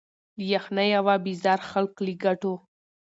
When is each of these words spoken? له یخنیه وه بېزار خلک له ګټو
له 0.37 0.43
یخنیه 0.53 0.99
وه 1.05 1.15
بېزار 1.25 1.59
خلک 1.69 1.95
له 2.05 2.13
ګټو 2.23 2.53